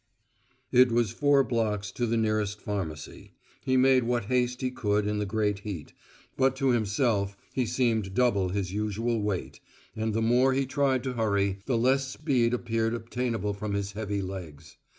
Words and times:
It 0.71 0.91
was 0.91 1.11
four 1.11 1.43
blocks 1.43 1.91
to 1.91 2.07
the 2.07 2.17
nearest 2.17 2.59
pharmacy; 2.59 3.33
he 3.63 3.77
made 3.77 4.03
what 4.03 4.23
haste 4.25 4.61
he 4.61 4.71
could 4.71 5.05
in 5.05 5.19
the 5.19 5.27
great 5.27 5.59
heat, 5.59 5.93
but 6.35 6.55
to 6.55 6.69
himself 6.69 7.37
he 7.53 7.67
seemed 7.67 8.15
double 8.15 8.49
his 8.49 8.73
usual 8.73 9.21
weight; 9.21 9.59
and 9.95 10.15
the 10.15 10.19
more 10.23 10.53
he 10.53 10.65
tried 10.65 11.03
to 11.03 11.13
hurry, 11.13 11.59
the 11.67 11.77
less 11.77 12.07
speed 12.07 12.51
appeared 12.51 12.95
obtainable 12.95 13.53
from 13.53 13.75
his 13.75 13.91
heavy 13.91 14.23
legs. 14.23 14.77